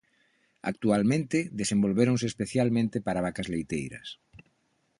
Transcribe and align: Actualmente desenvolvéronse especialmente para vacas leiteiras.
Actualmente 0.71 1.37
desenvolvéronse 1.61 2.25
especialmente 2.31 2.97
para 3.05 3.23
vacas 3.27 3.47
leiteiras. 3.53 4.07